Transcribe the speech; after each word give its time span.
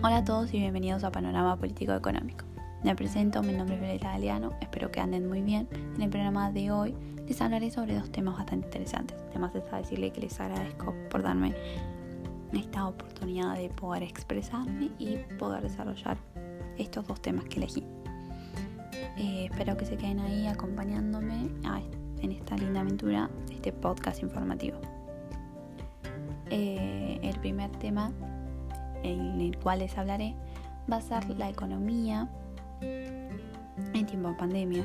Hola 0.00 0.18
a 0.18 0.24
todos 0.24 0.54
y 0.54 0.60
bienvenidos 0.60 1.02
a 1.02 1.10
Panorama 1.10 1.56
Político 1.56 1.92
Económico. 1.92 2.44
Me 2.84 2.94
presento, 2.94 3.42
mi 3.42 3.52
nombre 3.52 3.74
es 3.74 3.80
Violeta 3.80 4.12
Galeano, 4.12 4.52
espero 4.60 4.92
que 4.92 5.00
anden 5.00 5.28
muy 5.28 5.42
bien. 5.42 5.68
En 5.96 6.02
el 6.02 6.08
programa 6.08 6.52
de 6.52 6.70
hoy 6.70 6.94
les 7.26 7.40
hablaré 7.42 7.72
sobre 7.72 7.96
dos 7.96 8.08
temas 8.12 8.36
bastante 8.36 8.68
interesantes. 8.68 9.16
Además 9.30 9.56
está 9.56 9.78
decirle 9.78 10.12
que 10.12 10.20
les 10.20 10.38
agradezco 10.38 10.94
por 11.10 11.24
darme 11.24 11.52
esta 12.52 12.86
oportunidad 12.86 13.56
de 13.56 13.70
poder 13.70 14.04
expresarme 14.04 14.92
y 15.00 15.16
poder 15.36 15.64
desarrollar 15.64 16.16
estos 16.78 17.04
dos 17.08 17.20
temas 17.20 17.46
que 17.46 17.56
elegí. 17.56 17.84
Eh, 19.16 19.48
espero 19.50 19.76
que 19.76 19.84
se 19.84 19.96
queden 19.96 20.20
ahí 20.20 20.46
acompañándome 20.46 21.50
en 22.22 22.30
esta 22.30 22.56
linda 22.56 22.82
aventura 22.82 23.28
este 23.50 23.72
podcast 23.72 24.22
informativo. 24.22 24.78
Eh, 26.50 27.18
el 27.20 27.38
primer 27.40 27.72
tema 27.72 28.12
en 29.02 29.40
el 29.40 29.58
cual 29.58 29.80
les 29.80 29.96
hablaré 29.96 30.34
va 30.90 30.96
a 30.96 31.00
ser 31.00 31.28
la 31.38 31.48
economía 31.48 32.28
en 32.80 34.06
tiempo 34.06 34.28
de 34.28 34.34
pandemia. 34.34 34.84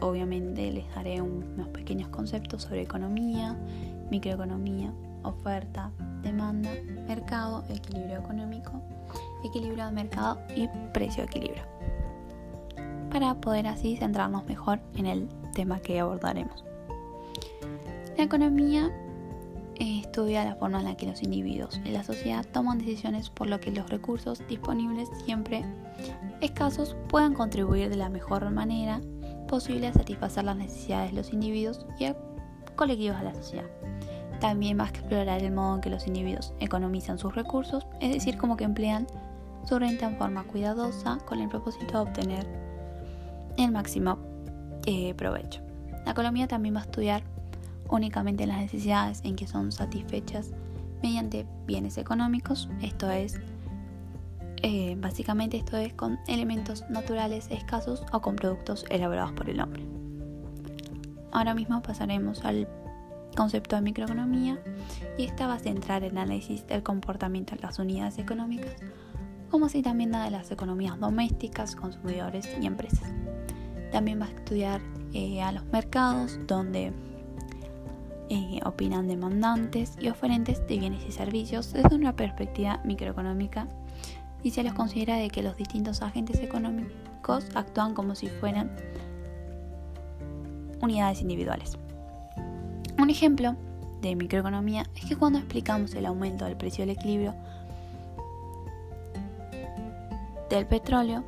Obviamente 0.00 0.70
les 0.70 0.88
daré 0.94 1.20
unos 1.20 1.68
pequeños 1.68 2.08
conceptos 2.08 2.62
sobre 2.62 2.82
economía, 2.82 3.56
microeconomía, 4.10 4.92
oferta, 5.22 5.90
demanda, 6.22 6.70
mercado, 7.06 7.64
equilibrio 7.68 8.18
económico, 8.18 8.82
equilibrio 9.44 9.86
de 9.86 9.92
mercado 9.92 10.38
y 10.54 10.68
precio 10.92 11.24
equilibrio. 11.24 11.62
Para 13.10 13.34
poder 13.34 13.66
así 13.66 13.96
centrarnos 13.96 14.44
mejor 14.46 14.80
en 14.94 15.06
el 15.06 15.28
tema 15.54 15.80
que 15.80 16.00
abordaremos. 16.00 16.64
La 18.16 18.24
economía 18.24 18.90
estudia 19.78 20.44
la 20.44 20.56
forma 20.56 20.78
en 20.80 20.86
la 20.86 20.96
que 20.96 21.06
los 21.06 21.22
individuos 21.22 21.80
y 21.84 21.90
la 21.90 22.02
sociedad 22.02 22.44
toman 22.52 22.78
decisiones 22.78 23.30
por 23.30 23.48
lo 23.48 23.60
que 23.60 23.70
los 23.70 23.88
recursos 23.90 24.42
disponibles 24.48 25.08
siempre 25.24 25.64
escasos 26.40 26.96
puedan 27.08 27.34
contribuir 27.34 27.88
de 27.88 27.96
la 27.96 28.08
mejor 28.08 28.50
manera 28.50 29.00
posible 29.48 29.86
a 29.86 29.92
satisfacer 29.92 30.44
las 30.44 30.56
necesidades 30.56 31.10
de 31.10 31.16
los 31.16 31.32
individuos 31.32 31.86
y 31.98 32.06
colectivos 32.74 33.18
de 33.18 33.24
la 33.24 33.34
sociedad. 33.34 33.70
También 34.40 34.76
más 34.76 34.92
que 34.92 35.00
explorar 35.00 35.42
el 35.42 35.52
modo 35.52 35.76
en 35.76 35.80
que 35.80 35.90
los 35.90 36.06
individuos 36.06 36.52
economizan 36.60 37.18
sus 37.18 37.34
recursos, 37.34 37.86
es 38.00 38.12
decir, 38.12 38.36
como 38.36 38.56
que 38.56 38.64
emplean 38.64 39.06
su 39.64 39.78
renta 39.78 40.06
en 40.06 40.16
forma 40.16 40.44
cuidadosa 40.44 41.18
con 41.26 41.40
el 41.40 41.48
propósito 41.48 41.92
de 41.94 42.10
obtener 42.10 42.46
el 43.56 43.72
máximo 43.72 44.18
eh, 44.84 45.14
provecho. 45.14 45.60
La 46.04 46.12
economía 46.12 46.46
también 46.46 46.76
va 46.76 46.80
a 46.80 46.84
estudiar 46.84 47.22
únicamente 47.90 48.46
las 48.46 48.58
necesidades 48.58 49.20
en 49.24 49.36
que 49.36 49.46
son 49.46 49.72
satisfechas 49.72 50.52
mediante 51.02 51.46
bienes 51.66 51.98
económicos, 51.98 52.68
esto 52.80 53.10
es, 53.10 53.40
eh, 54.62 54.96
básicamente 54.98 55.56
esto 55.56 55.76
es 55.76 55.92
con 55.94 56.18
elementos 56.26 56.84
naturales 56.90 57.48
escasos 57.50 58.02
o 58.12 58.20
con 58.20 58.36
productos 58.36 58.84
elaborados 58.90 59.32
por 59.32 59.50
el 59.50 59.60
hombre. 59.60 59.82
Ahora 61.32 61.54
mismo 61.54 61.82
pasaremos 61.82 62.44
al 62.44 62.66
concepto 63.36 63.76
de 63.76 63.82
microeconomía 63.82 64.58
y 65.18 65.24
esta 65.24 65.46
va 65.46 65.54
a 65.54 65.58
centrar 65.58 66.02
el 66.02 66.16
análisis 66.16 66.66
del 66.66 66.82
comportamiento 66.82 67.54
de 67.54 67.62
las 67.62 67.78
unidades 67.78 68.18
económicas, 68.18 68.74
como 69.50 69.66
así 69.66 69.82
también 69.82 70.10
la 70.10 70.24
de 70.24 70.30
las 70.30 70.50
economías 70.50 70.98
domésticas, 70.98 71.76
consumidores 71.76 72.48
y 72.60 72.66
empresas. 72.66 73.12
También 73.92 74.20
va 74.20 74.26
a 74.26 74.30
estudiar 74.30 74.80
eh, 75.12 75.42
a 75.42 75.52
los 75.52 75.64
mercados, 75.66 76.38
donde 76.46 76.92
opinan 78.64 79.08
demandantes 79.08 79.96
y 80.00 80.08
oferentes 80.08 80.66
de 80.66 80.78
bienes 80.78 81.04
y 81.06 81.12
servicios 81.12 81.72
desde 81.72 81.94
una 81.94 82.14
perspectiva 82.14 82.80
microeconómica 82.84 83.68
y 84.42 84.50
se 84.50 84.62
les 84.62 84.74
considera 84.74 85.16
de 85.16 85.30
que 85.30 85.42
los 85.42 85.56
distintos 85.56 86.02
agentes 86.02 86.40
económicos 86.40 87.46
actúan 87.54 87.94
como 87.94 88.14
si 88.14 88.28
fueran 88.28 88.70
unidades 90.82 91.20
individuales. 91.20 91.78
Un 92.98 93.10
ejemplo 93.10 93.56
de 94.02 94.14
microeconomía 94.14 94.84
es 94.94 95.06
que 95.06 95.16
cuando 95.16 95.38
explicamos 95.38 95.94
el 95.94 96.06
aumento 96.06 96.44
del 96.44 96.56
precio 96.56 96.86
del 96.86 96.96
equilibrio 96.96 97.34
del 100.50 100.66
petróleo, 100.66 101.24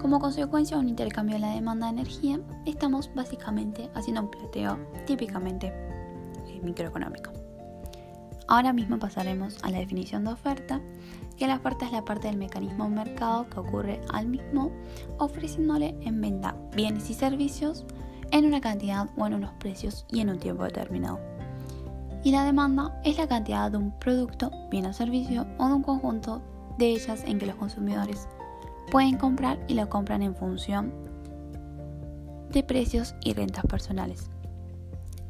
como 0.00 0.18
consecuencia 0.18 0.76
de 0.76 0.82
un 0.82 0.88
intercambio 0.88 1.36
de 1.36 1.40
la 1.40 1.54
demanda 1.54 1.86
de 1.86 1.92
energía, 1.92 2.40
estamos 2.64 3.10
básicamente 3.14 3.90
haciendo 3.94 4.22
un 4.22 4.30
plateo 4.30 4.78
típicamente 5.06 5.89
microeconómico. 6.62 7.32
Ahora 8.48 8.72
mismo 8.72 8.98
pasaremos 8.98 9.62
a 9.62 9.70
la 9.70 9.78
definición 9.78 10.24
de 10.24 10.32
oferta, 10.32 10.80
que 11.38 11.46
la 11.46 11.56
oferta 11.56 11.86
es 11.86 11.92
la 11.92 12.04
parte 12.04 12.26
del 12.26 12.36
mecanismo 12.36 12.84
de 12.84 12.90
mercado 12.90 13.48
que 13.48 13.60
ocurre 13.60 14.00
al 14.12 14.26
mismo 14.26 14.72
ofreciéndole 15.18 15.96
en 16.02 16.20
venta 16.20 16.56
bienes 16.74 17.08
y 17.10 17.14
servicios 17.14 17.86
en 18.32 18.46
una 18.46 18.60
cantidad 18.60 19.08
o 19.16 19.26
en 19.26 19.34
unos 19.34 19.52
precios 19.54 20.04
y 20.10 20.20
en 20.20 20.30
un 20.30 20.38
tiempo 20.38 20.64
determinado. 20.64 21.20
Y 22.22 22.32
la 22.32 22.44
demanda 22.44 23.00
es 23.04 23.18
la 23.18 23.28
cantidad 23.28 23.70
de 23.70 23.78
un 23.78 23.98
producto, 23.98 24.50
bien 24.70 24.86
o 24.86 24.92
servicio 24.92 25.46
o 25.58 25.68
de 25.68 25.74
un 25.74 25.82
conjunto 25.82 26.42
de 26.76 26.90
ellas 26.90 27.22
en 27.26 27.38
que 27.38 27.46
los 27.46 27.56
consumidores 27.56 28.28
pueden 28.90 29.16
comprar 29.16 29.58
y 29.68 29.74
lo 29.74 29.88
compran 29.88 30.22
en 30.22 30.34
función 30.34 30.92
de 32.50 32.62
precios 32.62 33.14
y 33.22 33.32
rentas 33.32 33.64
personales. 33.66 34.28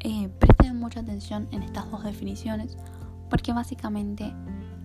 Eh, 0.01 0.31
presten 0.61 0.79
mucha 0.79 1.01
atención 1.01 1.49
en 1.53 1.63
estas 1.63 1.91
dos 1.91 2.05
definiciones 2.05 2.77
porque 3.31 3.53
básicamente 3.53 4.31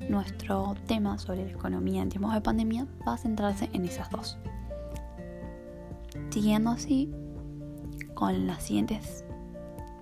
nuestro 0.10 0.76
tema 0.88 1.18
sobre 1.18 1.46
la 1.46 1.52
economía 1.52 2.02
en 2.02 2.10
tiempos 2.10 2.34
de 2.34 2.40
pandemia 2.40 2.88
va 3.06 3.16
a 3.16 3.18
centrarse 3.18 3.70
en 3.74 3.84
esas 3.84 4.10
dos. 4.10 4.38
Siguiendo 6.30 6.70
así 6.70 7.12
con 8.14 8.48
las 8.48 8.64
siguientes 8.64 9.26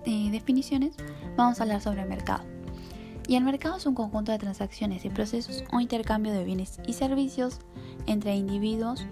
eh, 0.04 0.30
definiciones, 0.30 0.94
vamos 1.36 1.58
a 1.58 1.64
hablar 1.64 1.80
sobre 1.80 2.02
el 2.02 2.08
mercado. 2.08 2.44
Y 3.26 3.34
el 3.34 3.42
mercado 3.42 3.78
es 3.78 3.86
un 3.86 3.94
conjunto 3.94 4.30
de 4.30 4.38
transacciones 4.38 5.04
y 5.04 5.10
procesos 5.10 5.64
o 5.72 5.80
intercambio 5.80 6.32
de 6.32 6.44
bienes 6.44 6.78
y 6.86 6.92
servicios 6.92 7.58
entre 8.06 8.36
individuos 8.36 9.04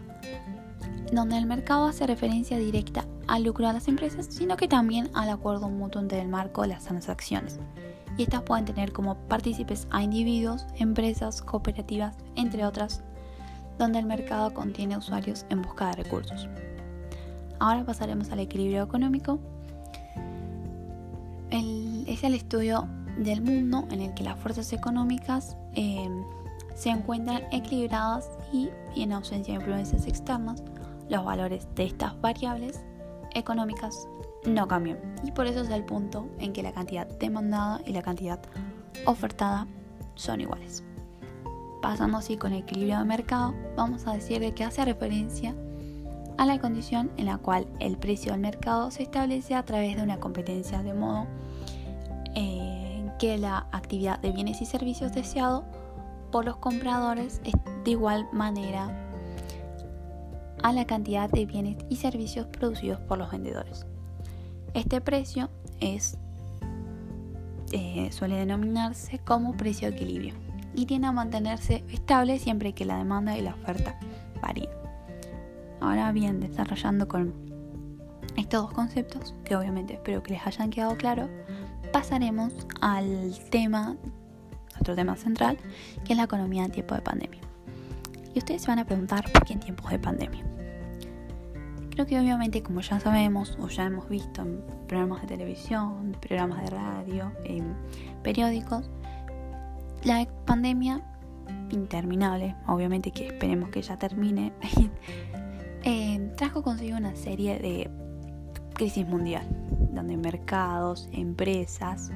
donde 1.13 1.39
el 1.39 1.47
mercado 1.47 1.87
hace 1.87 2.07
referencia 2.07 2.57
directa 2.59 3.05
al 3.29 3.45
lucro 3.45 3.67
de 3.67 3.75
las 3.75 3.89
empresas, 3.89 4.27
sino 4.31 4.57
que 4.57 4.69
también 4.69 5.11
al 5.15 5.31
acuerdo 5.31 5.69
mutuo 5.69 6.01
entre 6.01 6.21
el 6.21 6.29
marco 6.29 6.63
de 6.63 6.69
las 6.69 6.85
transacciones. 6.85 7.59
Y 8.17 8.25
estas 8.25 8.43
pueden 8.43 8.65
tener 8.65 8.93
como 8.93 9.17
partícipes 9.29 9.87
a 9.91 10.03
individuos, 10.03 10.67
empresas, 10.77 11.41
cooperativas, 11.43 12.17
entre 12.37 12.65
otras, 12.67 13.03
donde 13.79 13.99
el 13.99 14.07
mercado 14.07 14.53
contiene 14.53 14.97
usuarios 14.97 15.47
en 15.49 15.63
busca 15.63 15.89
de 15.89 16.03
recursos. 16.03 16.49
Ahora 17.59 17.85
pasaremos 17.85 18.31
al 18.31 18.41
equilibrio 18.41 18.83
económico. 18.83 19.39
es 21.51 22.25
el 22.25 22.35
estudio 22.35 22.89
del 23.19 23.43
mundo 23.43 23.87
en 23.91 24.03
el 24.03 24.15
que 24.15 24.25
las 24.25 24.39
fuerzas 24.39 24.73
económicas 24.73 25.57
eh, 25.75 26.09
se 26.75 26.91
encuentran 26.91 27.43
equilibradas 27.53 28.29
y 28.53 28.69
en 28.97 29.13
ausencia 29.13 29.55
de 29.55 29.61
influencias 29.61 30.07
externas 30.07 30.63
los 31.09 31.25
valores 31.25 31.67
de 31.75 31.85
estas 31.85 32.19
variables 32.21 32.81
económicas 33.35 34.09
no 34.45 34.67
cambian. 34.69 34.99
Y 35.25 35.33
por 35.33 35.47
eso 35.47 35.61
es 35.61 35.71
el 35.71 35.85
punto 35.85 36.29
en 36.39 36.53
que 36.53 36.63
la 36.63 36.73
cantidad 36.73 37.07
demandada 37.07 37.81
y 37.87 37.93
la 37.93 38.03
cantidad 38.03 38.41
ofertada 39.07 39.67
son 40.15 40.41
iguales. 40.41 40.85
Pasando 41.81 42.19
así 42.19 42.37
con 42.37 42.53
el 42.53 42.63
equilibrio 42.63 42.99
de 42.99 43.05
mercado, 43.05 43.55
vamos 43.77 44.07
a 44.07 44.13
decir 44.13 44.41
de 44.41 44.55
que 44.55 44.65
hace 44.65 44.85
referencia 44.85 45.55
a 46.39 46.47
la 46.47 46.61
condición 46.61 47.11
en 47.17 47.27
la 47.27 47.39
cual 47.39 47.67
el 47.81 47.97
precio 47.97 48.33
del 48.33 48.41
mercado 48.41 48.91
se 48.91 49.03
establece 49.03 49.55
a 49.55 49.65
través 49.65 49.97
de 49.97 50.03
una 50.03 50.19
competencia 50.19 50.83
de 50.83 50.95
modo 50.95 51.27
eh, 52.35 53.11
que 53.19 53.39
la 53.39 53.67
actividad 53.73 54.19
de 54.21 54.33
bienes 54.33 54.61
y 54.63 54.67
servicios 54.67 55.13
deseado 55.13 55.65
por 56.31 56.45
los 56.45 56.57
compradores 56.57 57.41
es 57.45 57.53
de 57.85 57.91
igual 57.91 58.27
manera 58.33 59.12
a 60.63 60.73
la 60.73 60.87
cantidad 60.87 61.31
de 61.31 61.47
bienes 61.47 61.77
y 61.89 61.97
servicios 61.97 62.47
producidos 62.47 63.01
por 63.01 63.19
los 63.19 63.31
vendedores. 63.31 63.87
Este 64.75 65.01
precio 65.01 65.51
es, 65.81 66.17
eh, 67.73 68.11
suele 68.13 68.37
denominarse 68.37 69.19
como 69.19 69.57
precio 69.57 69.91
de 69.91 69.97
equilibrio 69.97 70.35
y 70.75 70.87
tiende 70.87 71.09
a 71.09 71.13
mantenerse 71.13 71.85
estable 71.91 72.39
siempre 72.39 72.73
que 72.73 72.85
la 72.85 72.97
demanda 72.97 73.37
y 73.37 73.43
la 73.43 73.55
oferta 73.55 73.99
varíen. 74.41 74.71
Ahora 75.81 76.13
bien, 76.13 76.41
desarrollando 76.41 77.09
con 77.09 77.35
estos 78.37 78.63
dos 78.63 78.73
conceptos, 78.73 79.35
que 79.45 79.57
obviamente 79.57 79.95
espero 79.95 80.23
que 80.23 80.35
les 80.35 80.47
hayan 80.47 80.71
quedado 80.71 80.97
claros, 80.97 81.29
pasaremos 81.93 82.55
al 82.81 83.35
tema, 83.51 83.97
nuestro 84.71 84.95
tema 84.95 85.17
central, 85.17 85.59
que 86.05 86.13
es 86.13 86.17
la 86.17 86.25
economía 86.25 86.65
en 86.65 86.71
tiempo 86.71 86.95
de 86.95 87.03
pandemia. 87.03 87.41
Y 88.35 88.39
ustedes 88.39 88.63
se 88.63 88.69
van 88.69 88.79
a 88.79 88.87
preguntar 88.87 89.31
por 89.31 89.45
qué 89.45 89.53
en 89.53 89.61
tiempos 89.61 89.91
de 89.91 89.99
pandemia. 89.99 90.43
Creo 91.93 92.07
que 92.07 92.19
obviamente 92.19 92.63
como 92.63 92.81
ya 92.81 92.99
sabemos 93.01 93.59
o 93.61 93.69
ya 93.69 93.85
hemos 93.85 94.09
visto 94.09 94.41
en 94.41 94.65
programas 94.89 95.21
de 95.21 95.29
televisión, 95.29 96.17
programas 96.23 96.63
de 96.63 96.71
radio, 96.71 97.33
en 97.45 97.77
periódicos, 98.23 98.91
la 100.03 100.27
pandemia 100.47 101.03
interminable, 101.71 102.57
obviamente 102.67 103.11
que 103.11 103.27
esperemos 103.27 103.69
que 103.69 103.83
ya 103.83 103.99
termine, 103.99 104.55
eh, 105.85 106.33
trajo 106.39 106.63
consigo 106.63 106.97
una 106.97 107.15
serie 107.15 107.59
de 107.59 107.91
crisis 108.73 109.07
mundial, 109.07 109.47
donde 109.93 110.17
mercados, 110.17 111.11
empresas, 111.13 112.11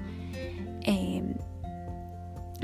eh, 0.87 1.23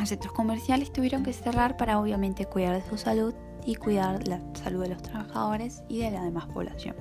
centros 0.06 0.32
comerciales 0.32 0.90
tuvieron 0.94 1.22
que 1.24 1.34
cerrar 1.34 1.76
para 1.76 2.00
obviamente 2.00 2.46
cuidar 2.46 2.82
de 2.82 2.88
su 2.88 2.96
salud 2.96 3.34
y 3.64 3.76
cuidar 3.76 4.26
la 4.26 4.40
salud 4.54 4.82
de 4.82 4.90
los 4.90 5.02
trabajadores 5.02 5.82
y 5.88 5.98
de 5.98 6.10
la 6.10 6.24
demás 6.24 6.46
población. 6.46 6.96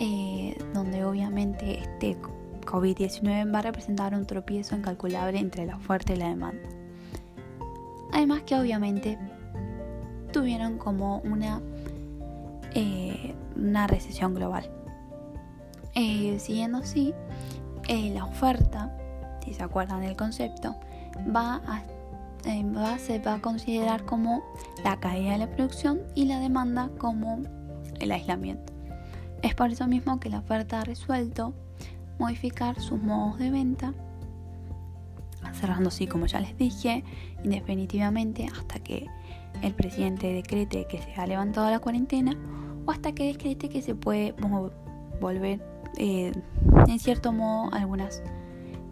Eh, 0.00 0.56
donde 0.72 1.04
obviamente 1.04 1.78
este 1.80 2.16
COVID-19 2.66 3.54
va 3.54 3.60
a 3.60 3.62
representar 3.62 4.14
un 4.14 4.26
tropiezo 4.26 4.74
incalculable 4.74 5.38
entre 5.38 5.66
la 5.66 5.76
oferta 5.76 6.12
y 6.12 6.16
la 6.16 6.28
demanda. 6.28 6.68
Además 8.12 8.42
que 8.42 8.56
obviamente 8.56 9.18
tuvieron 10.32 10.78
como 10.78 11.18
una, 11.18 11.60
eh, 12.74 13.34
una 13.56 13.86
recesión 13.86 14.34
global. 14.34 14.68
Eh, 15.94 16.38
siguiendo 16.40 16.78
así, 16.78 17.14
la 17.88 18.24
oferta, 18.24 18.96
si 19.44 19.54
se 19.54 19.62
acuerdan 19.62 20.00
del 20.00 20.16
concepto, 20.16 20.74
va 21.34 21.60
a 21.66 21.82
se 22.98 23.18
va 23.20 23.34
a 23.34 23.40
considerar 23.40 24.04
como 24.04 24.42
la 24.84 25.00
caída 25.00 25.32
de 25.32 25.38
la 25.38 25.50
producción 25.50 26.02
y 26.14 26.26
la 26.26 26.38
demanda 26.40 26.90
como 26.98 27.42
el 28.00 28.12
aislamiento. 28.12 28.72
Es 29.42 29.54
por 29.54 29.70
eso 29.70 29.86
mismo 29.86 30.20
que 30.20 30.28
la 30.28 30.40
oferta 30.40 30.80
ha 30.80 30.84
resuelto 30.84 31.54
modificar 32.18 32.80
sus 32.80 33.02
modos 33.02 33.38
de 33.38 33.50
venta, 33.50 33.94
cerrando 35.52 35.88
así 35.88 36.06
como 36.06 36.26
ya 36.26 36.40
les 36.40 36.56
dije, 36.56 37.04
indefinitivamente 37.42 38.46
hasta 38.46 38.78
que 38.78 39.06
el 39.62 39.72
presidente 39.74 40.32
decrete 40.32 40.86
que 40.86 41.00
se 41.00 41.14
ha 41.14 41.26
levantado 41.26 41.70
la 41.70 41.78
cuarentena 41.78 42.36
o 42.84 42.90
hasta 42.90 43.12
que 43.12 43.26
decrete 43.26 43.68
que 43.68 43.80
se 43.80 43.94
puede 43.94 44.34
volver 45.20 45.60
eh, 45.96 46.32
en 46.88 46.98
cierto 46.98 47.32
modo 47.32 47.72
algunas 47.72 48.22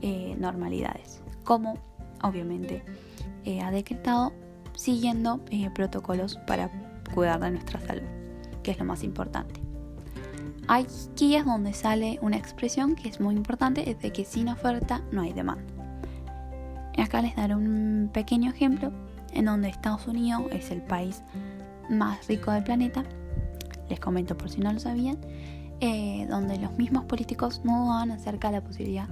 eh, 0.01 0.37
normalidades, 0.39 1.23
como 1.45 1.75
obviamente 2.23 2.83
eh, 3.45 3.61
ha 3.61 3.71
decretado 3.71 4.33
siguiendo 4.75 5.41
eh, 5.51 5.71
protocolos 5.71 6.39
para 6.47 6.71
cuidar 7.15 7.41
de 7.41 7.51
nuestra 7.53 7.81
salud, 7.81 8.09
que 8.63 8.71
es 8.71 8.79
lo 8.79 8.85
más 8.85 9.03
importante. 9.03 9.61
Aquí 10.69 11.35
es 11.35 11.45
donde 11.45 11.73
sale 11.73 12.19
una 12.23 12.37
expresión 12.37 12.95
que 12.95 13.09
es 13.09 13.21
muy 13.21 13.35
importante, 13.35 13.91
es 13.91 13.99
de 14.01 14.13
que 14.13 14.25
sin 14.25 14.49
oferta 14.49 15.03
no 15.11 15.23
hay 15.23 15.33
demanda. 15.33 15.65
Acá 16.97 17.21
les 17.21 17.35
daré 17.35 17.57
un 17.57 18.11
pequeño 18.13 18.51
ejemplo 18.51 18.93
en 19.33 19.47
donde 19.47 19.69
Estados 19.69 20.07
Unidos 20.07 20.43
es 20.51 20.71
el 20.71 20.83
país 20.83 21.23
más 21.91 22.27
rico 22.29 22.53
del 22.53 22.63
planeta, 22.63 23.03
les 23.89 23.99
comento 23.99 24.37
por 24.37 24.51
si 24.51 24.61
no 24.61 24.73
lo 24.73 24.79
sabían, 24.79 25.19
eh, 25.81 26.27
donde 26.31 26.59
los 26.59 26.73
mismos 26.79 27.05
políticos 27.07 27.63
no 27.65 27.87
dudan 27.87 28.13
acerca 28.13 28.49
de 28.49 28.59
la 28.59 28.65
posibilidad 28.65 29.09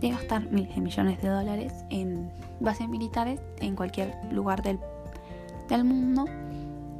de 0.00 0.10
gastar 0.10 0.50
miles 0.50 0.74
de 0.74 0.80
millones 0.80 1.22
de 1.22 1.28
dólares 1.28 1.72
en 1.90 2.30
bases 2.60 2.88
militares 2.88 3.40
en 3.60 3.76
cualquier 3.76 4.14
lugar 4.32 4.62
del, 4.62 4.78
del 5.68 5.84
mundo. 5.84 6.26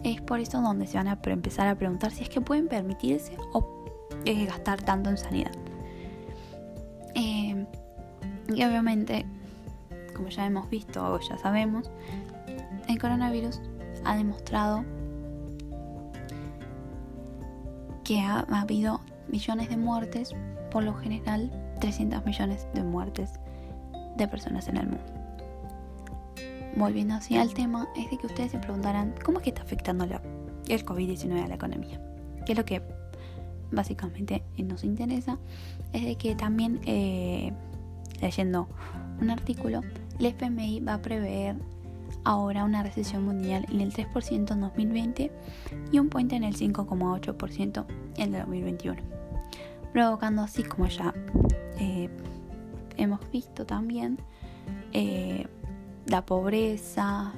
Es 0.04 0.20
por 0.20 0.40
eso 0.40 0.60
donde 0.60 0.86
se 0.86 0.96
van 0.96 1.08
a 1.08 1.18
empezar 1.24 1.68
a 1.68 1.74
preguntar 1.74 2.10
si 2.10 2.22
es 2.22 2.28
que 2.28 2.40
pueden 2.40 2.68
permitirse 2.68 3.36
o 3.52 3.84
eh, 4.24 4.46
gastar 4.46 4.82
tanto 4.82 5.10
en 5.10 5.18
sanidad. 5.18 5.52
Eh, 7.14 7.66
y 8.48 8.64
obviamente, 8.64 9.26
como 10.14 10.28
ya 10.28 10.46
hemos 10.46 10.68
visto 10.70 11.04
o 11.04 11.20
ya 11.20 11.38
sabemos, 11.38 11.90
el 12.88 12.98
coronavirus 13.00 13.60
ha 14.04 14.16
demostrado 14.16 14.84
que 18.04 18.20
ha 18.20 18.40
habido 18.50 19.00
millones 19.28 19.68
de 19.68 19.76
muertes, 19.76 20.34
por 20.70 20.82
lo 20.82 20.94
general 20.94 21.50
300 21.82 22.24
millones 22.24 22.68
de 22.74 22.84
muertes 22.84 23.40
de 24.16 24.28
personas 24.28 24.68
en 24.68 24.76
el 24.76 24.86
mundo. 24.86 25.04
Volviendo 26.76 27.14
así 27.14 27.36
al 27.36 27.52
tema, 27.52 27.88
es 27.96 28.08
de 28.08 28.18
que 28.18 28.26
ustedes 28.26 28.52
se 28.52 28.58
preguntarán 28.58 29.14
cómo 29.24 29.38
es 29.38 29.44
que 29.44 29.50
está 29.50 29.62
afectando 29.62 30.04
el 30.04 30.86
COVID-19 30.86 31.44
a 31.44 31.48
la 31.48 31.56
economía. 31.56 32.00
Que 32.46 32.52
es 32.52 32.58
lo 32.58 32.64
que 32.64 32.82
básicamente 33.72 34.44
nos 34.58 34.84
interesa, 34.84 35.38
es 35.92 36.04
de 36.04 36.14
que 36.14 36.36
también 36.36 36.80
eh, 36.86 37.52
leyendo 38.20 38.68
un 39.20 39.30
artículo, 39.30 39.80
el 40.20 40.26
FMI 40.26 40.80
va 40.80 40.94
a 40.94 41.02
prever 41.02 41.56
ahora 42.22 42.62
una 42.62 42.84
recesión 42.84 43.24
mundial 43.24 43.66
en 43.72 43.80
el 43.80 43.92
3% 43.92 44.52
en 44.52 44.60
2020 44.60 45.32
y 45.90 45.98
un 45.98 46.08
puente 46.08 46.36
en 46.36 46.44
el 46.44 46.54
5,8% 46.54 47.86
en 48.18 48.34
el 48.34 48.40
2021, 48.40 49.02
provocando 49.92 50.42
así 50.42 50.62
como 50.62 50.86
ya 50.86 51.14
eh, 51.78 52.08
hemos 52.96 53.20
visto 53.30 53.66
también 53.66 54.18
eh, 54.92 55.46
la 56.06 56.24
pobreza, 56.24 57.32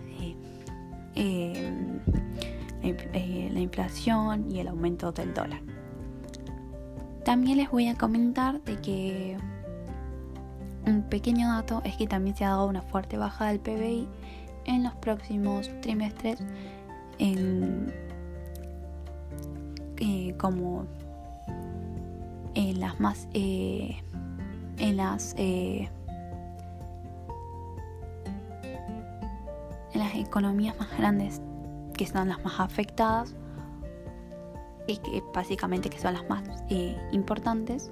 eh, 1.14 1.70
la 3.52 3.60
inflación 3.60 4.50
y 4.50 4.60
el 4.60 4.68
aumento 4.68 5.12
del 5.12 5.34
dólar. 5.34 5.60
También 7.24 7.58
les 7.58 7.70
voy 7.70 7.88
a 7.88 7.96
comentar 7.96 8.62
de 8.62 8.80
que 8.80 9.36
un 10.86 11.02
pequeño 11.02 11.48
dato 11.48 11.80
es 11.84 11.96
que 11.96 12.06
también 12.06 12.36
se 12.36 12.44
ha 12.44 12.50
dado 12.50 12.66
una 12.66 12.82
fuerte 12.82 13.16
baja 13.16 13.46
del 13.46 13.60
PBI 13.60 14.06
en 14.66 14.82
los 14.82 14.94
próximos 14.96 15.70
trimestres 15.80 16.38
en, 17.18 17.92
como 20.38 20.86
en 22.54 22.80
las 22.80 22.98
más 23.00 23.28
eh, 23.34 23.96
en 24.78 24.96
las 24.96 25.34
eh, 25.38 25.88
en 29.92 30.00
las 30.00 30.14
economías 30.14 30.78
más 30.78 30.96
grandes 30.96 31.40
que 31.96 32.06
son 32.06 32.28
las 32.28 32.42
más 32.44 32.58
afectadas 32.60 33.34
y 34.86 34.96
que 34.98 35.22
básicamente 35.32 35.88
que 35.88 35.98
son 35.98 36.14
las 36.14 36.28
más 36.28 36.42
eh, 36.70 36.96
importantes 37.12 37.90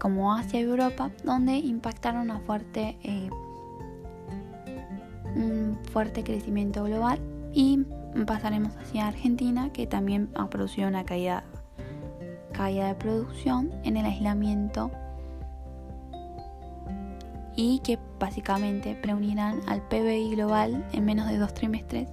como 0.00 0.32
Asia 0.34 0.60
y 0.60 0.64
Europa 0.64 1.10
donde 1.22 1.56
impactaron 1.56 2.22
una 2.22 2.40
fuerte 2.40 2.96
un 5.36 5.78
fuerte 5.92 6.24
crecimiento 6.24 6.84
global 6.84 7.20
y 7.52 7.84
pasaremos 8.26 8.76
hacia 8.76 9.06
Argentina 9.06 9.72
que 9.72 9.86
también 9.86 10.28
ha 10.34 10.48
producido 10.48 10.88
una 10.88 11.04
caída, 11.04 11.44
caída 12.58 12.88
de 12.88 12.96
producción 12.96 13.70
en 13.84 13.96
el 13.96 14.04
aislamiento 14.04 14.90
y 17.54 17.78
que 17.84 18.00
básicamente 18.18 18.96
preunirán 18.96 19.60
al 19.68 19.80
PBI 19.86 20.34
global 20.34 20.84
en 20.92 21.04
menos 21.04 21.28
de 21.28 21.38
dos 21.38 21.54
trimestres. 21.54 22.08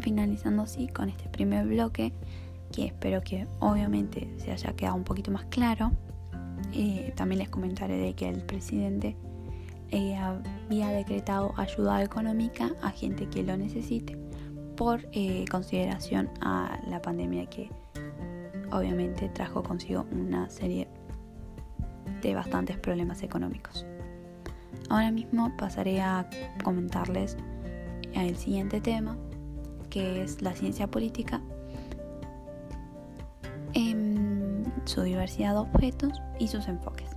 Finalizando 0.00 0.62
así 0.62 0.88
con 0.88 1.08
este 1.08 1.28
primer 1.28 1.68
bloque, 1.68 2.12
que 2.72 2.86
espero 2.86 3.20
que 3.20 3.46
obviamente 3.60 4.28
se 4.38 4.50
haya 4.50 4.72
quedado 4.72 4.96
un 4.96 5.04
poquito 5.04 5.30
más 5.30 5.44
claro. 5.44 5.92
Eh, 6.72 7.12
también 7.14 7.38
les 7.38 7.48
comentaré 7.48 7.96
de 7.96 8.12
que 8.14 8.28
el 8.28 8.42
presidente 8.42 9.16
eh, 9.92 10.16
había 10.16 10.88
decretado 10.88 11.54
ayuda 11.56 12.02
económica 12.02 12.72
a 12.82 12.90
gente 12.90 13.28
que 13.28 13.44
lo 13.44 13.56
necesite 13.56 14.27
por 14.78 15.04
eh, 15.10 15.44
consideración 15.50 16.30
a 16.40 16.78
la 16.86 17.02
pandemia 17.02 17.46
que 17.46 17.68
obviamente 18.70 19.28
trajo 19.28 19.60
consigo 19.64 20.06
una 20.12 20.48
serie 20.50 20.86
de 22.22 22.34
bastantes 22.36 22.78
problemas 22.78 23.24
económicos. 23.24 23.84
Ahora 24.88 25.10
mismo 25.10 25.52
pasaré 25.58 26.00
a 26.00 26.30
comentarles 26.62 27.36
el 28.14 28.36
siguiente 28.36 28.80
tema, 28.80 29.18
que 29.90 30.22
es 30.22 30.42
la 30.42 30.54
ciencia 30.54 30.86
política, 30.86 31.42
en 33.74 34.72
su 34.84 35.02
diversidad 35.02 35.54
de 35.54 35.58
objetos 35.58 36.22
y 36.38 36.46
sus 36.46 36.68
enfoques. 36.68 37.10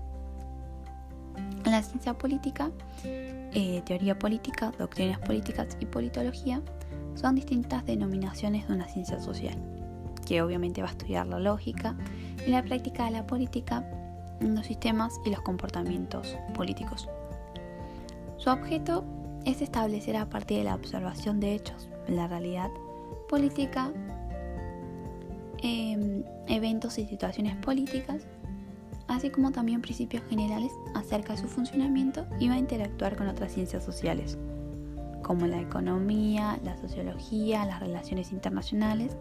La 1.65 1.83
ciencia 1.83 2.15
política, 2.15 2.71
eh, 3.03 3.83
teoría 3.85 4.17
política, 4.17 4.71
doctrinas 4.79 5.19
políticas 5.19 5.77
y 5.79 5.85
politología 5.85 6.59
son 7.21 7.35
distintas 7.35 7.85
denominaciones 7.85 8.67
de 8.67 8.73
una 8.73 8.87
ciencia 8.87 9.19
social, 9.19 9.55
que 10.25 10.41
obviamente 10.41 10.81
va 10.81 10.87
a 10.87 10.91
estudiar 10.91 11.27
la 11.27 11.39
lógica 11.39 11.95
y 12.45 12.49
la 12.49 12.63
práctica 12.63 13.05
de 13.05 13.11
la 13.11 13.27
política 13.27 13.85
los 14.39 14.65
sistemas 14.65 15.21
y 15.23 15.29
los 15.29 15.41
comportamientos 15.41 16.35
políticos. 16.55 17.07
Su 18.37 18.49
objeto 18.49 19.03
es 19.45 19.61
establecer 19.61 20.17
a 20.17 20.29
partir 20.29 20.57
de 20.57 20.63
la 20.63 20.75
observación 20.75 21.39
de 21.39 21.53
hechos 21.53 21.89
la 22.07 22.27
realidad 22.27 22.71
política, 23.29 23.91
em, 25.61 26.23
eventos 26.47 26.97
y 26.97 27.05
situaciones 27.05 27.55
políticas 27.57 28.25
así 29.11 29.29
como 29.29 29.51
también 29.51 29.81
principios 29.81 30.23
generales 30.29 30.71
acerca 30.95 31.33
de 31.33 31.39
su 31.39 31.47
funcionamiento 31.47 32.25
y 32.39 32.47
va 32.47 32.55
a 32.55 32.59
interactuar 32.59 33.15
con 33.15 33.27
otras 33.27 33.51
ciencias 33.51 33.83
sociales, 33.83 34.37
como 35.21 35.47
la 35.47 35.59
economía, 35.59 36.59
la 36.63 36.77
sociología, 36.77 37.65
las 37.65 37.79
relaciones 37.79 38.31
internacionales, 38.31 39.17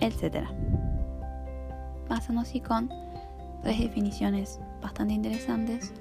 etc. 0.00 0.46
Pasando 2.08 2.42
así 2.42 2.60
con 2.60 2.90
tres 3.62 3.78
definiciones 3.78 4.60
bastante 4.80 5.14
interesantes 5.14 5.92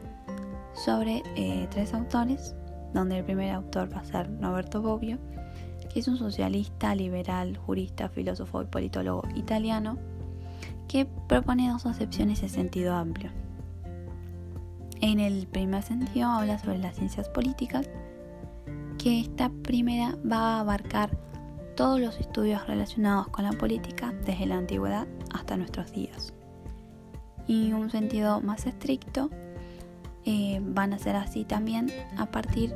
sobre 0.73 1.23
eh, 1.35 1.67
tres 1.69 1.93
autores, 1.93 2.55
donde 2.93 3.19
el 3.19 3.25
primer 3.25 3.53
autor 3.53 3.93
va 3.93 3.99
a 4.01 4.05
ser 4.05 4.29
Roberto 4.41 4.81
Bobbio, 4.81 5.17
que 5.91 5.99
es 5.99 6.07
un 6.07 6.17
socialista, 6.17 6.95
liberal, 6.95 7.57
jurista, 7.57 8.09
filósofo 8.09 8.61
y 8.61 8.65
politólogo 8.65 9.23
italiano, 9.35 9.97
que 10.87 11.05
propone 11.05 11.69
dos 11.69 11.85
acepciones 11.85 12.43
en 12.43 12.49
sentido 12.49 12.95
amplio. 12.95 13.31
En 15.01 15.19
el 15.19 15.47
primer 15.47 15.83
sentido 15.83 16.29
habla 16.29 16.59
sobre 16.59 16.77
las 16.77 16.95
ciencias 16.95 17.27
políticas, 17.29 17.89
que 19.01 19.19
esta 19.19 19.49
primera 19.63 20.15
va 20.31 20.57
a 20.57 20.59
abarcar 20.59 21.17
todos 21.75 21.99
los 21.99 22.19
estudios 22.19 22.67
relacionados 22.67 23.29
con 23.29 23.43
la 23.45 23.51
política 23.51 24.13
desde 24.25 24.45
la 24.45 24.57
antigüedad 24.57 25.07
hasta 25.33 25.57
nuestros 25.57 25.91
días. 25.91 26.33
Y 27.47 27.73
un 27.73 27.89
sentido 27.89 28.41
más 28.41 28.67
estricto 28.67 29.31
eh, 30.25 30.61
van 30.63 30.93
a 30.93 30.99
ser 30.99 31.15
así 31.15 31.45
también 31.45 31.91
a 32.17 32.27
partir 32.27 32.75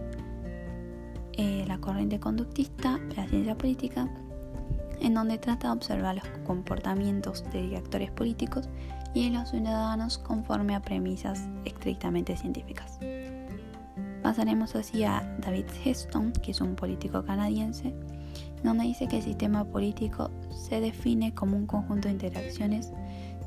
eh, 1.34 1.64
la 1.68 1.78
corriente 1.78 2.20
conductista, 2.20 3.00
la 3.16 3.28
ciencia 3.28 3.56
política, 3.56 4.10
en 5.02 5.14
donde 5.14 5.38
trata 5.38 5.68
de 5.68 5.74
observar 5.74 6.16
los 6.16 6.28
comportamientos 6.44 7.44
de 7.52 7.78
actores 7.78 8.10
políticos 8.10 8.68
y 9.14 9.30
de 9.30 9.38
los 9.38 9.52
ciudadanos 9.52 10.18
conforme 10.18 10.74
a 10.74 10.82
premisas 10.82 11.48
estrictamente 11.66 12.36
científicas. 12.36 12.95
Pasaremos 14.36 14.76
así 14.76 15.06
a 15.06 15.24
David 15.40 15.64
Heston, 15.86 16.34
que 16.34 16.52
es 16.52 16.60
un 16.60 16.76
político 16.76 17.24
canadiense, 17.24 17.96
donde 18.66 18.84
dice 18.84 19.08
que 19.08 19.20
el 19.20 19.24
sistema 19.24 19.64
político 19.64 20.30
se 20.50 20.82
define 20.82 21.34
como 21.34 21.56
un 21.56 21.66
conjunto 21.66 22.10
de 22.10 22.16
interacciones 22.16 22.92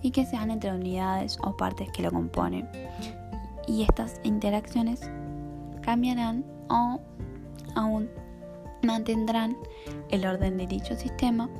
y 0.00 0.12
que 0.12 0.24
se 0.24 0.36
dan 0.36 0.50
entre 0.50 0.72
unidades 0.72 1.36
o 1.42 1.54
partes 1.58 1.90
que 1.92 2.00
lo 2.00 2.10
componen. 2.10 2.66
Y 3.66 3.82
estas 3.82 4.18
interacciones 4.24 5.02
cambiarán 5.82 6.42
o 6.70 7.00
aún 7.74 8.08
mantendrán 8.82 9.58
el 10.08 10.24
orden 10.24 10.56
de 10.56 10.66
dicho 10.66 10.96
sistema 10.96 11.50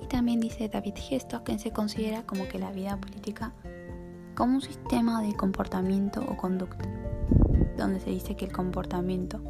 y 0.00 0.06
también 0.06 0.38
dice 0.38 0.68
David 0.68 0.94
Gesto 0.94 1.42
que 1.42 1.58
se 1.58 1.72
considera 1.72 2.22
como 2.22 2.46
que 2.46 2.60
la 2.60 2.70
vida 2.70 2.96
política 2.98 3.52
como 4.36 4.54
un 4.54 4.62
sistema 4.62 5.22
de 5.22 5.34
comportamiento 5.34 6.24
o 6.28 6.36
conducta, 6.36 6.84
donde 7.76 8.00
se 8.00 8.10
dice 8.10 8.36
que 8.36 8.46
el 8.46 8.52
comportamiento 8.52 9.40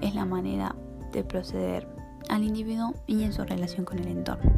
es 0.00 0.14
la 0.14 0.24
manera 0.24 0.74
de 1.12 1.24
proceder 1.24 1.86
al 2.28 2.42
individuo 2.44 2.94
y 3.06 3.22
en 3.22 3.32
su 3.32 3.44
relación 3.44 3.84
con 3.84 3.98
el 3.98 4.08
entorno. 4.08 4.50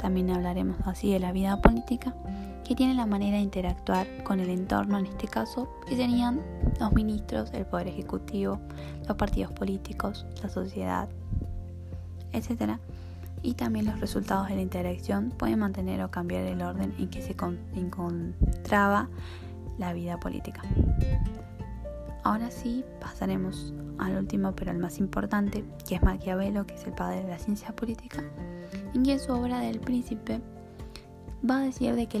También 0.00 0.30
hablaremos 0.30 0.78
así 0.86 1.12
de 1.12 1.18
la 1.18 1.32
vida 1.32 1.60
política 1.60 2.14
que 2.64 2.74
tiene 2.74 2.94
la 2.94 3.04
manera 3.04 3.36
de 3.36 3.42
interactuar 3.42 4.06
con 4.22 4.38
el 4.38 4.48
entorno, 4.48 4.98
en 4.98 5.06
este 5.06 5.26
caso, 5.26 5.68
que 5.88 5.96
serían 5.96 6.40
los 6.78 6.92
ministros, 6.92 7.50
el 7.52 7.66
poder 7.66 7.88
ejecutivo, 7.88 8.60
los 9.08 9.16
partidos 9.16 9.52
políticos, 9.52 10.24
la 10.40 10.48
sociedad, 10.48 11.08
etc. 12.32 12.78
Y 13.42 13.54
también 13.54 13.86
los 13.86 13.98
resultados 13.98 14.48
de 14.48 14.54
la 14.54 14.62
interacción 14.62 15.30
pueden 15.36 15.58
mantener 15.58 16.00
o 16.02 16.10
cambiar 16.10 16.44
el 16.44 16.62
orden 16.62 16.94
en 16.98 17.08
que 17.08 17.22
se 17.22 17.34
encontraba 17.74 19.08
la 19.78 19.92
vida 19.92 20.20
política. 20.20 20.62
Ahora 22.22 22.50
sí, 22.50 22.84
pasaremos 23.00 23.72
al 23.98 24.16
último 24.16 24.54
pero 24.54 24.70
al 24.70 24.78
más 24.78 24.98
importante, 24.98 25.64
que 25.86 25.96
es 25.96 26.02
Maquiavelo, 26.02 26.66
que 26.66 26.74
es 26.74 26.84
el 26.84 26.92
padre 26.92 27.22
de 27.22 27.28
la 27.28 27.38
ciencia 27.38 27.74
política, 27.74 28.22
en 28.94 29.02
que 29.02 29.12
en 29.12 29.20
su 29.20 29.32
obra 29.32 29.60
del 29.60 29.80
príncipe 29.80 30.40
va 31.48 31.58
a 31.58 31.64
decir 31.64 31.94
de 31.94 32.06
que 32.06 32.18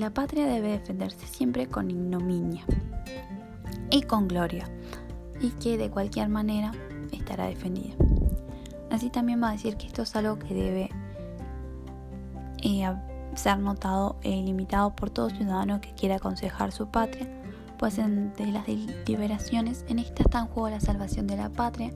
la 0.00 0.10
patria 0.10 0.46
debe 0.46 0.68
defenderse 0.68 1.26
siempre 1.26 1.68
con 1.68 1.90
ignominia 1.90 2.64
y 3.90 4.02
con 4.02 4.28
gloria, 4.28 4.68
y 5.40 5.50
que 5.50 5.78
de 5.78 5.90
cualquier 5.90 6.28
manera 6.28 6.72
estará 7.12 7.46
defendida. 7.46 7.94
Así 8.90 9.10
también 9.10 9.42
va 9.42 9.50
a 9.50 9.52
decir 9.52 9.76
que 9.76 9.86
esto 9.86 10.02
es 10.02 10.14
algo 10.16 10.38
que 10.38 10.54
debe 10.54 10.90
eh, 12.62 12.96
ser 13.34 13.58
notado 13.58 14.16
e 14.22 14.30
ilimitado 14.30 14.94
por 14.94 15.10
todo 15.10 15.30
ciudadano 15.30 15.80
que 15.80 15.92
quiera 15.94 16.16
aconsejar 16.16 16.72
su 16.72 16.88
patria, 16.88 17.26
pues 17.78 17.98
entre 17.98 18.46
las 18.46 18.66
deliberaciones 18.66 19.84
en 19.88 19.98
esta 19.98 20.22
está 20.22 20.40
en 20.40 20.46
juego 20.46 20.70
la 20.70 20.80
salvación 20.80 21.26
de 21.26 21.36
la 21.36 21.50
patria 21.50 21.92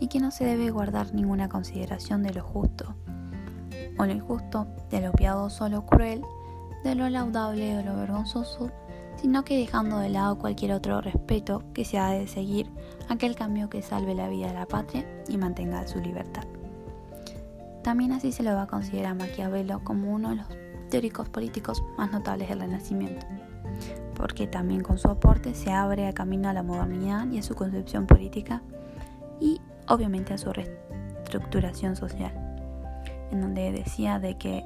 y 0.00 0.08
que 0.08 0.20
no 0.20 0.30
se 0.30 0.44
debe 0.44 0.70
guardar 0.70 1.14
ninguna 1.14 1.48
consideración 1.48 2.22
de 2.22 2.34
lo 2.34 2.42
justo 2.42 2.94
o 3.98 4.06
lo 4.06 4.12
injusto, 4.12 4.66
de 4.90 5.00
lo 5.00 5.12
piadoso 5.12 5.64
o 5.64 5.68
lo 5.68 5.84
cruel, 5.84 6.22
de 6.84 6.94
lo 6.94 7.08
laudable 7.08 7.76
o 7.78 7.82
lo 7.82 7.96
vergonzoso, 7.96 8.70
sino 9.16 9.44
que 9.44 9.58
dejando 9.58 9.98
de 9.98 10.08
lado 10.08 10.38
cualquier 10.38 10.72
otro 10.72 11.00
respeto 11.00 11.64
que 11.74 11.84
se 11.84 11.98
ha 11.98 12.10
de 12.10 12.28
seguir 12.28 12.70
aquel 13.08 13.34
cambio 13.34 13.68
que 13.68 13.82
salve 13.82 14.14
la 14.14 14.28
vida 14.28 14.48
de 14.48 14.54
la 14.54 14.66
patria 14.66 15.04
y 15.28 15.36
mantenga 15.36 15.86
su 15.88 15.98
libertad. 15.98 16.44
También 17.82 18.12
así 18.12 18.32
se 18.32 18.42
lo 18.42 18.54
va 18.54 18.62
a 18.62 18.66
considerar 18.66 19.16
Maquiavelo 19.16 19.82
como 19.82 20.12
uno 20.12 20.30
de 20.30 20.36
los 20.36 20.46
teóricos 20.90 21.28
políticos 21.28 21.82
más 21.96 22.12
notables 22.12 22.48
del 22.48 22.60
Renacimiento, 22.60 23.26
porque 24.18 24.46
también 24.48 24.82
con 24.82 24.98
su 24.98 25.08
aporte 25.08 25.54
se 25.54 25.72
abre 25.72 26.08
a 26.08 26.12
camino 26.12 26.48
a 26.48 26.52
la 26.52 26.64
modernidad 26.64 27.30
y 27.30 27.38
a 27.38 27.42
su 27.42 27.54
concepción 27.54 28.06
política 28.06 28.62
y 29.40 29.60
obviamente 29.86 30.34
a 30.34 30.38
su 30.38 30.52
reestructuración 30.52 31.96
social, 31.96 32.32
en 33.30 33.40
donde 33.40 33.72
decía 33.72 34.18
de 34.18 34.36
que 34.36 34.64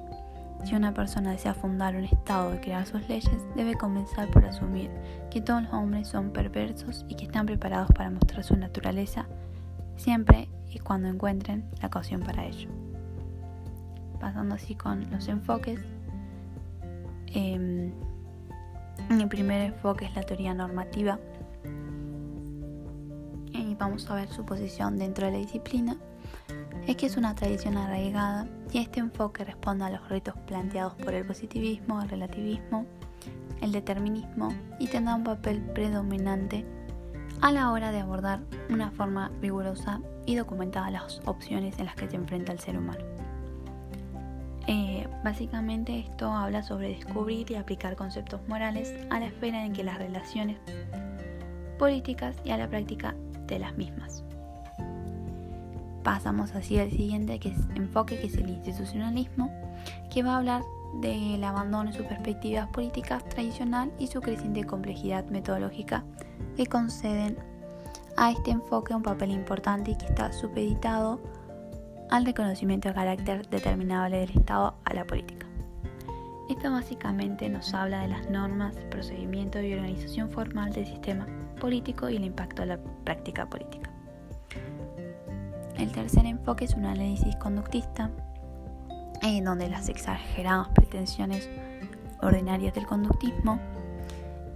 si 0.65 0.75
una 0.75 0.95
persona 0.95 1.33
desea 1.33 1.55
fundar 1.55 1.97
un 1.97 2.05
Estado 2.05 2.55
y 2.55 2.59
crear 2.59 2.87
sus 2.87 3.07
leyes, 3.09 3.37
debe 3.55 3.75
comenzar 3.75 4.31
por 4.31 4.45
asumir 4.47 4.91
que 5.31 5.41
todos 5.41 5.63
los 5.65 5.73
hombres 5.73 6.09
son 6.09 6.31
perversos 6.31 7.05
y 7.09 7.17
que 7.17 7.25
están 7.25 7.47
preparados 7.47 7.91
para 7.95 8.11
mostrar 8.11 8.45
su 8.45 8.57
naturaleza 8.57 9.27
siempre 9.97 10.49
y 10.71 10.79
cuando 10.79 11.09
encuentren 11.09 11.65
la 11.81 11.89
ocasión 11.89 12.23
para 12.23 12.47
ello. 12.47 12.71
Pasando 14.19 14.55
así 14.55 14.75
con 14.77 15.11
los 15.11 15.29
enfoques. 15.29 15.81
Eh, 17.35 17.93
mi 19.09 19.27
primer 19.27 19.63
enfoque 19.63 20.07
es 20.07 20.15
la 20.15 20.23
teoría 20.23 20.55
normativa. 20.55 21.19
Y 23.53 23.75
vamos 23.75 24.09
a 24.11 24.15
ver 24.15 24.29
su 24.29 24.45
posición 24.45 24.99
dentro 24.99 25.27
de 25.27 25.33
la 25.33 25.39
disciplina 25.39 25.97
es 26.87 26.97
que 26.97 27.07
es 27.07 27.17
una 27.17 27.35
tradición 27.35 27.77
arraigada 27.77 28.47
y 28.73 28.79
este 28.79 29.01
enfoque 29.01 29.45
responde 29.45 29.85
a 29.85 29.91
los 29.91 30.09
retos 30.09 30.35
planteados 30.47 30.95
por 30.95 31.15
el 31.15 31.25
positivismo, 31.25 32.03
el 32.03 32.09
relativismo, 32.09 32.87
el 33.61 33.73
determinismo 33.73 34.53
y 34.79 34.89
tendrá 34.89 35.15
un 35.15 35.25
papel 35.25 35.61
predominante 35.61 36.65
a 37.41 37.53
la 37.53 37.71
hora 37.71 37.93
de 37.93 38.01
abordar 38.01 38.41
una 38.69 38.91
forma 38.91 39.31
rigurosa 39.41 40.01
y 40.27 40.35
documentada 40.35 40.91
las 40.91 41.21
opciones 41.25 41.79
en 41.79 41.87
las 41.87 41.95
que 41.95 42.09
se 42.09 42.17
enfrenta 42.17 42.53
el 42.53 42.59
ser 42.59 42.79
humano. 42.79 43.05
Eh, 44.67 45.09
básicamente 45.25 45.99
esto 45.99 46.31
habla 46.31 46.63
sobre 46.63 46.89
descubrir 46.91 47.51
y 47.51 47.57
aplicar 47.57 47.97
conceptos 47.97 48.47
morales 48.49 48.95
a 49.11 49.19
la 49.19 49.27
esfera 49.27 49.65
en 49.65 49.73
que 49.73 49.83
las 49.83 49.99
relaciones 49.99 50.59
políticas 51.79 52.37
y 52.45 52.51
a 52.51 52.57
la 52.57 52.69
práctica 52.69 53.15
de 53.47 53.59
las 53.59 53.77
mismas. 53.77 54.25
Pasamos 56.05 56.55
así 56.55 56.79
al 56.79 56.91
siguiente 56.91 57.39
que 57.39 57.51
es, 57.51 57.59
enfoque, 57.75 58.19
que 58.19 58.27
es 58.27 58.37
el 58.37 58.51
institucionalismo, 58.51 59.51
que 60.11 60.23
va 60.23 60.35
a 60.35 60.39
hablar 60.39 60.63
del 61.01 61.43
abandono 61.43 61.91
de 61.91 61.97
sus 61.97 62.07
perspectivas 62.07 62.69
políticas 62.69 63.25
tradicional 63.29 63.93
y 63.99 64.09
su 64.09 64.21
creciente 64.21 64.65
complejidad 64.65 65.25
metodológica 65.27 66.05
que 66.57 66.67
conceden 66.67 67.37
a 68.17 68.31
este 68.31 68.51
enfoque 68.51 68.95
un 68.95 69.03
papel 69.03 69.31
importante 69.31 69.93
y 69.93 69.97
que 69.97 70.07
está 70.07 70.33
supeditado 70.33 71.21
al 72.13 72.27
reconocimiento 72.27 72.89
de 72.89 72.95
carácter 72.95 73.49
determinable 73.49 74.19
del 74.19 74.37
Estado 74.37 74.75
a 74.85 74.93
la 74.93 75.07
política. 75.07 75.47
Esto 76.51 76.71
básicamente 76.71 77.49
nos 77.49 77.73
habla 77.73 78.03
de 78.03 78.09
las 78.09 78.29
normas, 78.29 78.77
procedimiento 78.91 79.63
y 79.63 79.73
organización 79.73 80.31
formal 80.31 80.75
del 80.75 80.85
sistema 80.85 81.27
político 81.59 82.11
y 82.11 82.17
el 82.17 82.25
impacto 82.25 82.61
de 82.63 82.69
la 82.69 82.79
práctica 83.05 83.49
política. 83.49 83.91
El 85.79 85.91
tercer 85.91 86.27
enfoque 86.27 86.67
es 86.67 86.75
un 86.75 86.85
análisis 86.85 87.35
conductista, 87.37 88.11
en 89.23 89.45
donde 89.45 89.71
las 89.71 89.89
exageradas 89.89 90.69
pretensiones 90.75 91.49
ordinarias 92.21 92.75
del 92.75 92.85
conductismo 92.85 93.59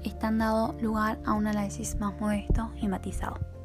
están 0.05 0.37
dando 0.37 0.75
lugar 0.83 1.19
a 1.25 1.33
un 1.33 1.47
análisis 1.47 1.99
más 1.99 2.21
modesto 2.21 2.71
y 2.77 2.87
matizado. 2.87 3.56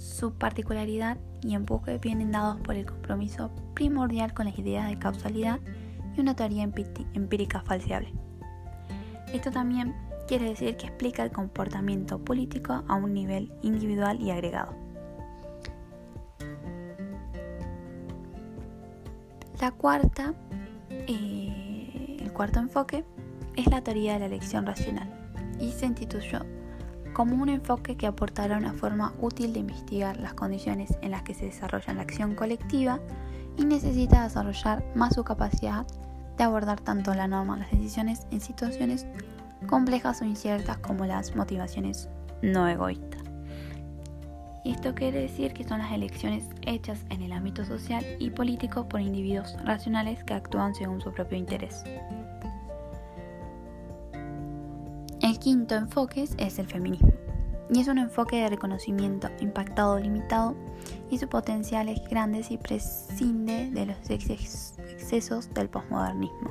Su 0.00 0.32
particularidad 0.32 1.18
y 1.42 1.54
empuje 1.54 1.98
vienen 1.98 2.32
dados 2.32 2.58
por 2.62 2.74
el 2.74 2.86
compromiso 2.86 3.50
primordial 3.74 4.32
con 4.32 4.46
las 4.46 4.58
ideas 4.58 4.88
de 4.88 4.98
causalidad 4.98 5.60
y 6.16 6.20
una 6.22 6.34
teoría 6.34 6.62
empírica 6.62 7.60
falseable. 7.60 8.14
Esto 9.30 9.50
también 9.50 9.94
quiere 10.26 10.48
decir 10.48 10.78
que 10.78 10.86
explica 10.86 11.22
el 11.22 11.30
comportamiento 11.30 12.18
político 12.18 12.82
a 12.88 12.94
un 12.94 13.12
nivel 13.12 13.52
individual 13.60 14.18
y 14.22 14.30
agregado. 14.30 14.74
La 19.60 19.70
cuarta, 19.70 20.32
eh, 20.88 22.16
el 22.20 22.32
cuarto 22.32 22.58
enfoque 22.58 23.04
es 23.54 23.66
la 23.66 23.82
teoría 23.82 24.14
de 24.14 24.20
la 24.20 24.26
elección 24.26 24.64
racional 24.64 25.12
y 25.60 25.72
se 25.72 25.84
instituyó 25.84 26.40
como 27.20 27.42
un 27.42 27.50
enfoque 27.50 27.98
que 27.98 28.06
aportará 28.06 28.56
una 28.56 28.72
forma 28.72 29.12
útil 29.20 29.52
de 29.52 29.58
investigar 29.58 30.16
las 30.16 30.32
condiciones 30.32 30.96
en 31.02 31.10
las 31.10 31.22
que 31.22 31.34
se 31.34 31.44
desarrolla 31.44 31.92
la 31.92 32.00
acción 32.00 32.34
colectiva 32.34 32.98
y 33.58 33.66
necesita 33.66 34.22
desarrollar 34.22 34.82
más 34.94 35.16
su 35.16 35.22
capacidad 35.22 35.86
de 36.38 36.44
abordar 36.44 36.80
tanto 36.80 37.12
la 37.12 37.28
norma 37.28 37.58
las 37.58 37.70
decisiones 37.70 38.26
en 38.30 38.40
situaciones 38.40 39.04
complejas 39.66 40.22
o 40.22 40.24
inciertas 40.24 40.78
como 40.78 41.04
las 41.04 41.36
motivaciones 41.36 42.08
no 42.40 42.66
egoístas. 42.66 43.20
Y 44.64 44.72
esto 44.72 44.94
quiere 44.94 45.20
decir 45.20 45.52
que 45.52 45.64
son 45.64 45.80
las 45.80 45.92
elecciones 45.92 46.44
hechas 46.62 47.04
en 47.10 47.20
el 47.20 47.32
ámbito 47.32 47.66
social 47.66 48.02
y 48.18 48.30
político 48.30 48.88
por 48.88 49.02
individuos 49.02 49.58
racionales 49.62 50.24
que 50.24 50.32
actúan 50.32 50.74
según 50.74 51.02
su 51.02 51.12
propio 51.12 51.36
interés. 51.36 51.84
Quinto 55.40 55.74
enfoque 55.74 56.28
es 56.36 56.58
el 56.58 56.66
feminismo, 56.66 57.12
y 57.72 57.80
es 57.80 57.88
un 57.88 57.98
enfoque 57.98 58.36
de 58.36 58.50
reconocimiento 58.50 59.28
impactado 59.40 59.98
limitado 59.98 60.54
y 61.10 61.18
su 61.18 61.28
potencial 61.28 61.88
es 61.88 62.06
grande 62.08 62.44
y 62.48 62.58
prescinde 62.58 63.70
de 63.70 63.86
los 63.86 64.10
excesos 64.10 65.52
del 65.54 65.68
posmodernismo. 65.68 66.50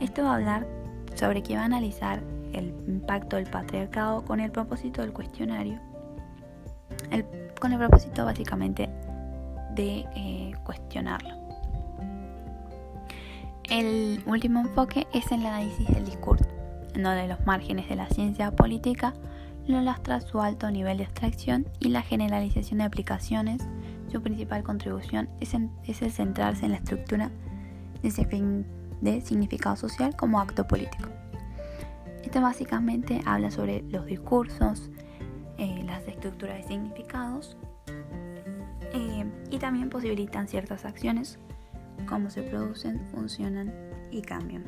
Esto 0.00 0.24
va 0.24 0.32
a 0.32 0.34
hablar 0.36 0.66
sobre 1.14 1.42
que 1.42 1.56
va 1.56 1.62
a 1.62 1.66
analizar 1.66 2.22
el 2.52 2.74
impacto 2.86 3.36
del 3.36 3.46
patriarcado 3.46 4.24
con 4.24 4.40
el 4.40 4.50
propósito 4.50 5.02
del 5.02 5.12
cuestionario, 5.12 5.78
con 7.60 7.72
el 7.72 7.78
propósito 7.78 8.24
básicamente 8.24 8.88
de 9.74 10.06
eh, 10.16 10.52
cuestionarlo. 10.64 11.34
El 13.68 14.22
último 14.26 14.60
enfoque 14.60 15.06
es 15.12 15.30
el 15.32 15.44
análisis 15.44 15.88
del 15.88 16.04
discurso, 16.04 16.53
en 16.94 17.02
donde 17.02 17.28
los 17.28 17.44
márgenes 17.46 17.88
de 17.88 17.96
la 17.96 18.08
ciencia 18.08 18.50
política 18.52 19.14
lo 19.66 19.80
lastra 19.80 20.20
su 20.20 20.40
alto 20.40 20.70
nivel 20.70 20.98
de 20.98 21.04
abstracción 21.04 21.66
y 21.80 21.88
la 21.88 22.02
generalización 22.02 22.78
de 22.78 22.84
aplicaciones. 22.84 23.62
Su 24.10 24.22
principal 24.22 24.62
contribución 24.62 25.28
es, 25.40 25.54
el 25.54 26.12
centrarse 26.12 26.66
en 26.66 26.72
la 26.72 26.78
estructura 26.78 27.30
de 28.02 28.08
ese 28.08 29.26
significado 29.26 29.76
social 29.76 30.14
como 30.16 30.40
acto 30.40 30.66
político. 30.66 31.08
Este 32.22 32.40
básicamente 32.40 33.22
habla 33.26 33.50
sobre 33.50 33.82
los 33.90 34.06
discursos, 34.06 34.90
eh, 35.58 35.82
las 35.84 36.06
estructuras 36.06 36.56
de 36.58 36.62
significados 36.64 37.56
eh, 38.92 39.24
y 39.50 39.58
también 39.58 39.88
posibilitan 39.88 40.48
ciertas 40.48 40.84
acciones, 40.84 41.38
cómo 42.06 42.30
se 42.30 42.42
producen, 42.42 43.00
funcionan 43.12 43.72
y 44.10 44.22
cambian. 44.22 44.64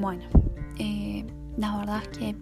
Bueno, 0.00 0.22
eh, 0.78 1.26
la 1.56 1.76
verdad 1.78 2.02
es 2.02 2.08
que 2.16 2.36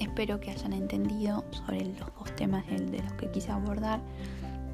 espero 0.00 0.38
que 0.38 0.50
hayan 0.50 0.74
entendido 0.74 1.42
sobre 1.50 1.82
los 1.86 2.14
dos 2.18 2.36
temas 2.36 2.66
de 2.66 3.02
los 3.02 3.12
que 3.14 3.30
quise 3.30 3.50
abordar. 3.50 4.00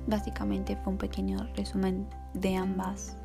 Básicamente 0.08 0.76
fue 0.76 0.94
un 0.94 0.98
pequeño 0.98 1.38
resumen 1.54 2.08
de 2.34 2.56
ambas 2.56 3.16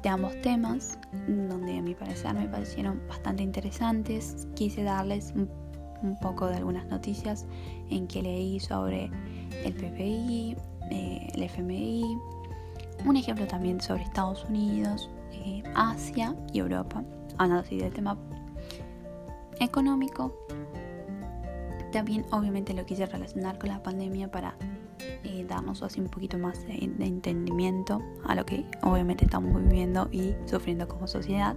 de 0.00 0.10
ambos 0.10 0.40
temas, 0.42 0.96
donde 1.26 1.76
a 1.76 1.82
mi 1.82 1.92
parecer 1.92 2.32
me 2.34 2.46
parecieron 2.46 3.02
bastante 3.08 3.42
interesantes. 3.42 4.46
Quise 4.54 4.84
darles 4.84 5.34
un, 5.34 5.48
poco 6.22 6.46
de 6.46 6.54
algunas 6.54 6.86
noticias 6.86 7.46
en 7.90 8.06
que 8.06 8.22
leí 8.22 8.60
sobre 8.60 9.10
el 9.64 9.74
PPI, 9.74 10.56
eh, 10.92 11.26
el 11.34 11.42
FMI, 11.42 12.04
un 13.04 13.16
ejemplo 13.16 13.48
también 13.48 13.80
sobre 13.80 14.04
Estados 14.04 14.44
Unidos, 14.44 15.10
eh, 15.32 15.64
Asia 15.74 16.36
y 16.52 16.60
Europa, 16.60 17.02
así 17.38 17.78
del 17.78 17.92
tema 17.92 18.16
económico. 19.60 20.34
También 21.92 22.26
obviamente 22.30 22.74
lo 22.74 22.84
quise 22.84 23.06
relacionar 23.06 23.58
con 23.58 23.70
la 23.70 23.82
pandemia 23.82 24.30
para 24.30 24.56
eh, 25.24 25.44
darnos 25.48 25.82
así 25.82 26.00
un 26.00 26.08
poquito 26.08 26.38
más 26.38 26.66
de, 26.66 26.74
entendimiento 26.74 28.02
a 28.24 28.34
lo 28.34 28.44
que 28.44 28.66
obviamente 28.82 29.24
estamos 29.24 29.62
viviendo 29.62 30.08
y 30.12 30.34
sufriendo 30.46 30.86
como 30.86 31.06
sociedad. 31.06 31.56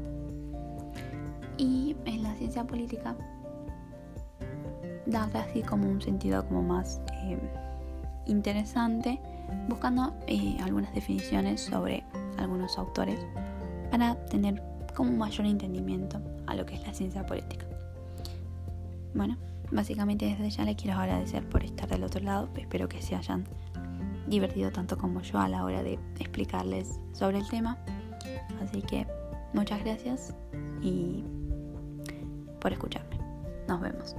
Y 1.58 1.96
en 2.06 2.24
la 2.24 2.34
ciencia 2.36 2.66
política 2.66 3.16
darle 5.06 5.40
así 5.40 5.62
como 5.62 5.90
un 5.90 6.02
sentido 6.02 6.48
como 6.48 6.62
más 6.62 7.02
eh, 7.24 7.38
interesante, 8.26 9.20
buscando 9.68 10.14
eh, 10.28 10.58
algunas 10.64 10.94
definiciones 10.94 11.62
sobre 11.62 12.04
algunos 12.38 12.78
autores 12.78 13.20
para 13.92 14.16
tener 14.26 14.71
como 14.92 15.12
un 15.12 15.18
mayor 15.18 15.46
entendimiento 15.46 16.22
a 16.48 16.56
lo 16.56 16.66
que 16.66 16.76
es 16.76 16.86
la 16.86 16.94
ciencia 16.94 17.26
política. 17.26 17.66
Bueno, 19.14 19.38
básicamente 19.72 20.26
desde 20.26 20.50
ya 20.50 20.66
les 20.66 20.76
quiero 20.76 20.98
agradecer 20.98 21.48
por 21.48 21.64
estar 21.64 21.90
del 21.90 22.04
otro 22.04 22.22
lado. 22.22 22.50
Espero 22.56 22.88
que 22.88 23.02
se 23.02 23.16
hayan 23.16 23.46
divertido 24.28 24.72
tanto 24.72 24.98
como 24.98 25.22
yo 25.22 25.40
a 25.40 25.50
la 25.50 25.64
hora 25.64 25.84
de 25.84 25.94
explicarles 26.20 27.00
sobre 27.14 27.40
el 27.40 27.48
tema. 27.48 27.78
Así 28.62 28.82
que 28.82 29.08
muchas 29.54 29.84
gracias 29.84 30.34
y 30.82 31.24
por 32.60 32.72
escucharme. 32.72 33.18
Nos 33.68 33.82
vemos. 33.82 34.16